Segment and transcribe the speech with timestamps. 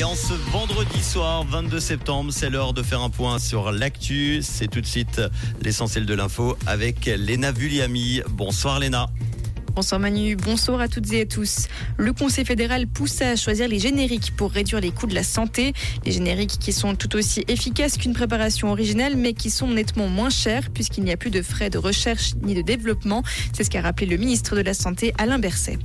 [0.00, 4.40] Et en ce vendredi soir, 22 septembre, c'est l'heure de faire un point sur l'actu.
[4.40, 5.20] C'est tout de suite
[5.60, 8.22] l'essentiel de l'info avec Léna Vulliami.
[8.30, 9.10] Bonsoir Léna.
[9.72, 11.68] Bonsoir Manu, bonsoir à toutes et à tous.
[11.96, 15.74] Le Conseil fédéral pousse à choisir les génériques pour réduire les coûts de la santé.
[16.04, 20.28] Les génériques qui sont tout aussi efficaces qu'une préparation originale, mais qui sont nettement moins
[20.28, 23.22] chers puisqu'il n'y a plus de frais de recherche ni de développement.
[23.52, 25.78] C'est ce qu'a rappelé le ministre de la Santé Alain Berset.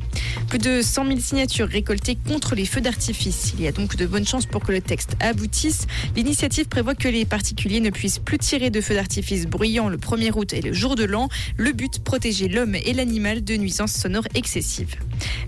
[0.49, 3.53] Plus de 100 000 signatures récoltées contre les feux d'artifice.
[3.55, 5.85] Il y a donc de bonnes chances pour que le texte aboutisse.
[6.15, 10.31] L'initiative prévoit que les particuliers ne puissent plus tirer de feux d'artifice bruyants le 1er
[10.35, 11.29] août et le jour de l'an.
[11.55, 14.95] Le but, protéger l'homme et l'animal de nuisances sonore excessive.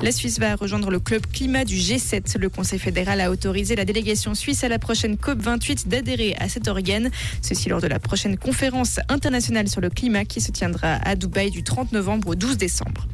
[0.01, 2.37] La Suisse va rejoindre le club climat du G7.
[2.37, 6.67] Le Conseil fédéral a autorisé la délégation suisse à la prochaine COP28 d'adhérer à cet
[6.67, 7.09] organe.
[7.41, 11.51] Ceci lors de la prochaine conférence internationale sur le climat qui se tiendra à Dubaï
[11.51, 13.07] du 30 novembre au 12 décembre.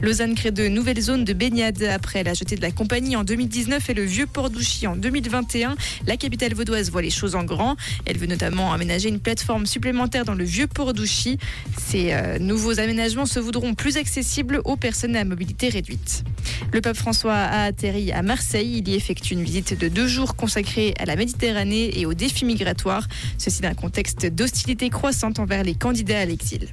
[0.00, 3.90] Lausanne crée de nouvelles zones de baignade après la jetée de la compagnie en 2019
[3.90, 5.76] et le vieux port d'Ouchy en 2021.
[6.06, 7.76] La capitale vaudoise voit les choses en grand.
[8.06, 11.38] Elle veut notamment aménager une plateforme supplémentaire dans le vieux port d'Ouchy.
[11.78, 16.24] Ces euh, nouveaux aménagements se voudront plus accessibles aux personnes à mobilité réduite.
[16.72, 18.78] Le pape François a atterri à Marseille.
[18.78, 22.44] Il y effectue une visite de deux jours consacrée à la Méditerranée et aux défis
[22.44, 23.06] migratoires.
[23.38, 26.68] Ceci dans un contexte d'hostilité croissante envers les candidats à l'exil.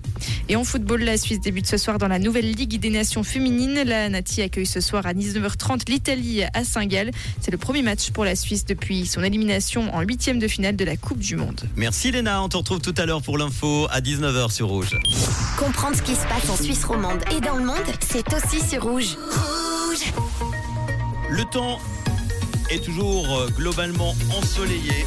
[0.50, 3.84] Et en football, la Suisse débute ce soir dans la nouvelle Ligue des Nations féminines.
[3.86, 7.12] La Nati accueille ce soir à 19h30 l'Italie à Saint-Gall.
[7.42, 10.86] C'est le premier match pour la Suisse depuis son élimination en huitième de finale de
[10.86, 11.62] la Coupe du Monde.
[11.76, 14.98] Merci Léna, on te retrouve tout à l'heure pour l'info à 19h sur Rouge.
[15.58, 18.84] Comprendre ce qui se passe en Suisse romande et dans le monde, c'est aussi sur
[18.84, 19.18] Rouge.
[21.30, 21.80] Le temps
[22.70, 25.06] est toujours euh, globalement ensoleillé,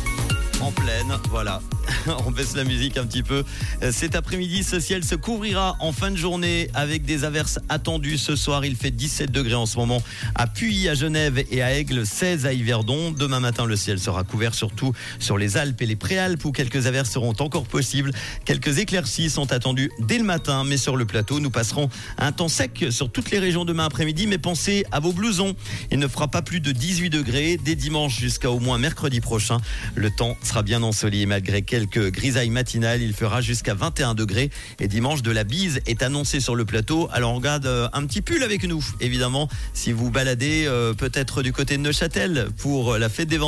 [0.60, 1.60] en pleine, voilà.
[2.26, 3.44] On baisse la musique un petit peu.
[3.82, 8.18] Euh, Cet après-midi, ce ciel se couvrira en fin de journée avec des averses attendues
[8.18, 8.64] ce soir.
[8.64, 10.02] Il fait 17 degrés en ce moment
[10.34, 13.12] à Puy, à Genève et à Aigle, 16 à Yverdon.
[13.12, 16.86] Demain matin, le ciel sera couvert surtout sur les Alpes et les Préalpes où quelques
[16.86, 18.12] averses seront encore possibles.
[18.44, 22.48] Quelques éclaircies sont attendues dès le matin, mais sur le plateau, nous passerons un temps
[22.48, 24.26] sec sur toutes les régions demain après-midi.
[24.26, 25.54] Mais pensez à vos blousons.
[25.90, 29.58] Il ne fera pas plus de 18 degrés dès dimanche jusqu'à au moins mercredi prochain.
[29.94, 33.02] Le temps sera bien ensoleillé malgré quelques grisailles matinales.
[33.02, 37.08] Il fera jusqu'à 21 degrés et dimanche de la bise est annoncée sur le plateau.
[37.12, 41.42] Alors on garde euh, un petit pull avec nous, évidemment, si vous baladez euh, peut-être
[41.42, 43.46] du côté de Neuchâtel pour la fête des Vendées.